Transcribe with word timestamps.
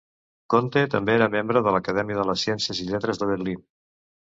Conte 0.53 0.81
també 0.93 1.13
era 1.17 1.27
membre 1.35 1.61
de 1.67 1.75
l'Acadèmia 1.77 2.19
de 2.21 2.27
les 2.31 2.47
ciències 2.47 2.83
i 2.87 2.91
lletres 2.91 3.23
de 3.25 3.31
Berlín. 3.37 3.65